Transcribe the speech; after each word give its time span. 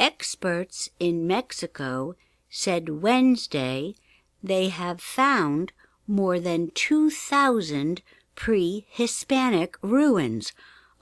Experts 0.00 0.90
in 1.00 1.26
Mexico 1.26 2.14
said 2.48 3.02
Wednesday 3.02 3.94
they 4.42 4.68
have 4.68 5.00
found 5.00 5.72
more 6.06 6.38
than 6.38 6.70
2,000 6.70 8.02
pre 8.34 8.86
Hispanic 8.88 9.76
ruins 9.82 10.52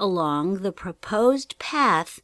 along 0.00 0.62
the 0.62 0.72
proposed 0.72 1.58
path 1.58 2.20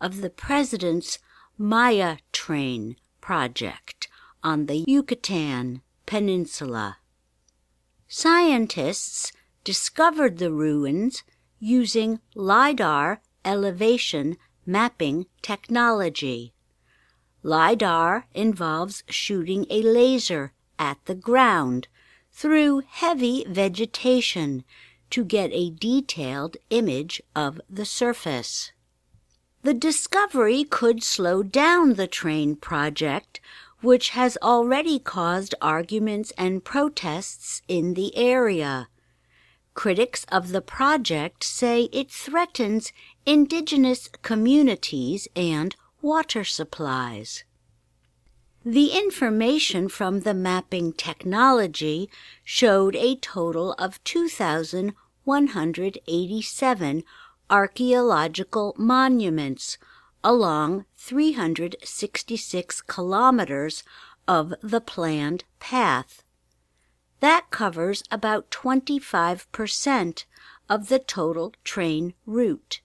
of 0.00 0.20
the 0.20 0.30
president's 0.30 1.18
Maya 1.58 2.16
Train 2.32 2.96
project 3.20 4.08
on 4.42 4.66
the 4.66 4.84
Yucatan 4.86 5.82
Peninsula. 6.06 6.98
Scientists 8.08 9.32
discovered 9.62 10.38
the 10.38 10.52
ruins 10.52 11.22
using 11.58 12.20
LIDAR 12.34 13.20
elevation 13.44 14.36
mapping 14.66 15.26
technology. 15.42 16.54
LIDAR 17.42 18.26
involves 18.34 19.04
shooting 19.08 19.66
a 19.68 19.82
laser 19.82 20.52
at 20.78 20.98
the 21.04 21.14
ground 21.14 21.88
through 22.32 22.82
heavy 22.88 23.44
vegetation 23.48 24.64
to 25.10 25.24
get 25.24 25.50
a 25.52 25.70
detailed 25.70 26.56
image 26.70 27.22
of 27.36 27.60
the 27.70 27.84
surface. 27.84 28.72
The 29.62 29.74
discovery 29.74 30.64
could 30.64 31.02
slow 31.02 31.42
down 31.42 31.94
the 31.94 32.06
train 32.06 32.56
project, 32.56 33.40
which 33.80 34.10
has 34.10 34.36
already 34.42 34.98
caused 34.98 35.54
arguments 35.62 36.32
and 36.36 36.64
protests 36.64 37.62
in 37.68 37.94
the 37.94 38.16
area. 38.16 38.88
Critics 39.74 40.24
of 40.30 40.50
the 40.50 40.62
project 40.62 41.44
say 41.44 41.90
it 41.92 42.10
threatens 42.10 42.92
indigenous 43.26 44.08
communities 44.22 45.28
and 45.36 45.76
water 46.00 46.44
supplies. 46.44 47.44
The 48.64 48.92
information 48.92 49.88
from 49.88 50.20
the 50.20 50.32
mapping 50.32 50.94
technology 50.94 52.08
showed 52.44 52.96
a 52.96 53.16
total 53.16 53.74
of 53.74 54.02
2,187 54.04 57.04
archaeological 57.50 58.74
monuments 58.78 59.76
along 60.22 60.84
366 60.96 62.80
kilometers 62.82 63.82
of 64.26 64.54
the 64.62 64.80
planned 64.80 65.44
path. 65.60 66.22
That 67.24 67.48
covers 67.48 68.02
about 68.10 68.50
25% 68.50 70.24
of 70.68 70.88
the 70.88 70.98
total 70.98 71.54
train 71.64 72.12
route. 72.26 72.82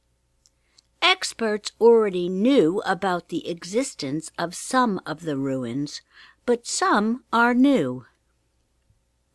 Experts 1.02 1.74
already 1.82 2.30
knew 2.30 2.82
about 2.86 3.28
the 3.28 3.50
existence 3.50 4.32
of 4.38 4.56
some 4.56 5.02
of 5.06 5.24
the 5.24 5.36
ruins, 5.36 6.02
but 6.46 6.66
some 6.66 7.26
are 7.34 7.54
new. 7.54 8.06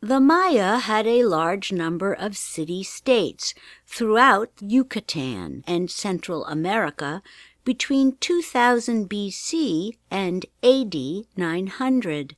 The 0.01 0.21
Maya 0.21 0.79
had 0.79 1.07
a 1.07 1.25
large 1.25 1.71
number 1.71 2.15
of 2.15 2.35
city 2.35 2.83
states 2.83 3.53
throughout 3.87 4.53
Yucatan 4.59 5.65
and 5.67 5.91
Central 5.91 6.47
America 6.47 7.23
between 7.63 8.17
2000 8.21 9.11
BC 9.11 9.99
and 10.11 10.47
AD 10.63 10.97
900. 11.37 12.37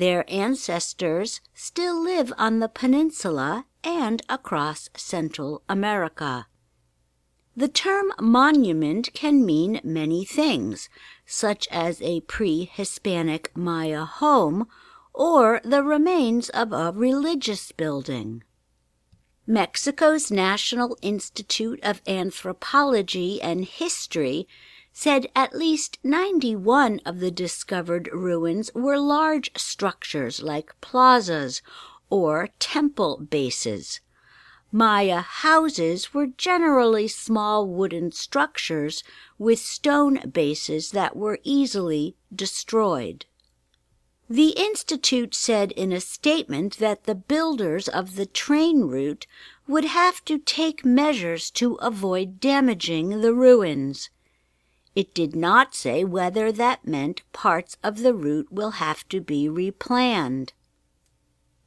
Their 0.00 0.24
ancestors 0.32 1.42
still 1.52 2.02
live 2.02 2.32
on 2.38 2.60
the 2.60 2.70
peninsula 2.70 3.66
and 3.84 4.22
across 4.30 4.88
Central 4.96 5.62
America. 5.68 6.46
The 7.54 7.68
term 7.68 8.10
monument 8.18 9.12
can 9.12 9.44
mean 9.44 9.78
many 9.84 10.24
things, 10.24 10.88
such 11.26 11.68
as 11.68 12.00
a 12.00 12.22
pre 12.22 12.64
Hispanic 12.64 13.54
Maya 13.54 14.06
home 14.06 14.68
or 15.12 15.60
the 15.64 15.82
remains 15.82 16.48
of 16.48 16.72
a 16.72 16.92
religious 16.96 17.70
building. 17.70 18.42
Mexico's 19.46 20.30
National 20.30 20.96
Institute 21.02 21.78
of 21.82 22.00
Anthropology 22.06 23.42
and 23.42 23.66
History 23.66 24.48
said 25.02 25.26
at 25.34 25.54
least 25.54 25.96
91 26.04 27.00
of 27.06 27.20
the 27.20 27.30
discovered 27.30 28.06
ruins 28.12 28.70
were 28.74 28.98
large 28.98 29.50
structures 29.56 30.42
like 30.42 30.78
plazas 30.82 31.62
or 32.10 32.50
temple 32.58 33.16
bases. 33.30 34.00
Maya 34.70 35.20
houses 35.20 36.12
were 36.12 36.26
generally 36.26 37.08
small 37.08 37.66
wooden 37.66 38.12
structures 38.12 39.02
with 39.38 39.58
stone 39.58 40.20
bases 40.30 40.90
that 40.90 41.16
were 41.16 41.38
easily 41.44 42.14
destroyed. 42.30 43.24
The 44.28 44.50
Institute 44.50 45.34
said 45.34 45.72
in 45.72 45.92
a 45.92 46.00
statement 46.02 46.76
that 46.76 47.04
the 47.04 47.14
builders 47.14 47.88
of 47.88 48.16
the 48.16 48.26
train 48.26 48.82
route 48.82 49.26
would 49.66 49.86
have 49.86 50.22
to 50.26 50.36
take 50.36 50.84
measures 50.84 51.50
to 51.52 51.76
avoid 51.76 52.38
damaging 52.38 53.22
the 53.22 53.32
ruins. 53.32 54.10
It 54.94 55.14
did 55.14 55.36
not 55.36 55.74
say 55.74 56.04
whether 56.04 56.50
that 56.50 56.86
meant 56.86 57.22
parts 57.32 57.76
of 57.82 57.98
the 57.98 58.12
route 58.12 58.50
will 58.50 58.72
have 58.72 59.08
to 59.08 59.20
be 59.20 59.48
replanned. 59.48 60.52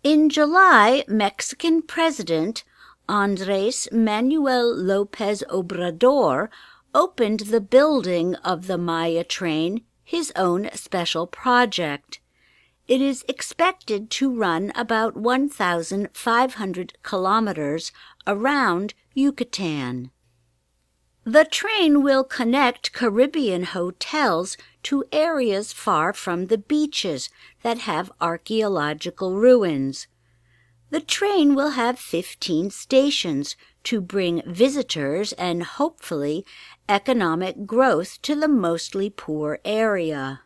In 0.03 0.29
July, 0.29 1.05
Mexican 1.07 1.81
President 1.81 2.63
Andres 3.07 3.87
Manuel 3.91 4.75
Lopez 4.75 5.43
Obrador 5.49 6.49
opened 6.93 7.41
the 7.41 7.61
building 7.61 8.35
of 8.35 8.67
the 8.67 8.77
Maya 8.77 9.23
train, 9.23 9.83
his 10.03 10.31
own 10.35 10.69
special 10.73 11.25
project. 11.25 12.19
It 12.87 13.01
is 13.01 13.23
expected 13.29 14.09
to 14.11 14.33
run 14.33 14.71
about 14.75 15.15
1,500 15.15 16.93
kilometers 17.01 17.91
around 18.27 18.93
Yucatan. 19.13 20.11
The 21.25 21.45
train 21.45 22.03
will 22.03 22.25
connect 22.25 22.91
Caribbean 22.91 23.63
hotels 23.63 24.57
to 24.83 25.05
areas 25.09 25.71
far 25.71 26.11
from 26.11 26.47
the 26.47 26.57
beaches 26.57 27.29
that 27.61 27.77
have 27.79 28.11
archaeological 28.19 29.35
ruins. 29.35 30.07
The 30.89 30.99
train 30.99 31.55
will 31.55 31.71
have 31.71 31.97
15 31.97 32.71
stations 32.71 33.55
to 33.85 34.01
bring 34.01 34.41
visitors 34.45 35.31
and 35.33 35.63
hopefully 35.63 36.45
economic 36.89 37.65
growth 37.65 38.21
to 38.23 38.35
the 38.35 38.49
mostly 38.49 39.09
poor 39.09 39.59
area. 39.63 40.41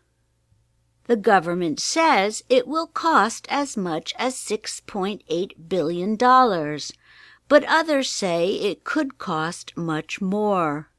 The 1.05 1.15
government 1.15 1.79
says 1.79 2.43
it 2.49 2.67
will 2.67 2.87
cost 2.87 3.47
as 3.49 3.75
much 3.75 4.13
as 4.19 4.35
$6.8 4.35 5.51
billion, 5.67 6.17
but 7.47 7.63
others 7.65 8.09
say 8.09 8.49
it 8.53 8.83
could 8.83 9.17
cost 9.17 9.75
much 9.77 10.21
more. 10.21 10.89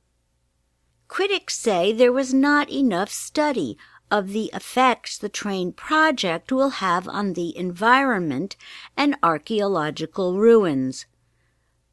Critics 1.07 1.59
say 1.59 1.93
there 1.93 2.13
was 2.13 2.35
not 2.35 2.71
enough 2.71 3.11
study 3.11 3.79
of 4.11 4.29
the 4.29 4.51
effects 4.55 5.19
the 5.19 5.29
train 5.29 5.73
project 5.73 6.51
will 6.51 6.71
have 6.71 7.09
on 7.09 7.35
the 7.35 7.57
environment 7.57 8.57
and 8.97 9.17
archaeological 9.23 10.39
ruins. 10.39 11.07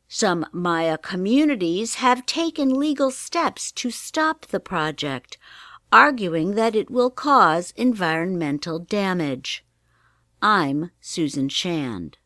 Some 0.08 0.46
Maya 0.52 0.98
communities 0.98 1.96
have 1.96 2.26
taken 2.26 2.80
legal 2.80 3.12
steps 3.12 3.72
to 3.74 3.90
stop 3.90 4.46
the 4.46 4.60
project, 4.60 5.38
arguing 5.92 6.56
that 6.56 6.76
it 6.76 6.90
will 6.90 7.10
cause 7.10 7.74
environmental 7.76 8.80
damage. 8.80 9.66
I'm 10.42 10.92
Susan 11.02 11.50
Shand. 11.50 12.18